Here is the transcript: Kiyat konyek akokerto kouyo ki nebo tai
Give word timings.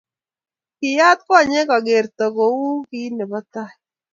Kiyat 0.77 1.19
konyek 1.27 1.69
akokerto 1.77 2.25
kouyo 2.35 2.71
ki 2.89 3.01
nebo 3.15 3.39
tai 3.53 3.73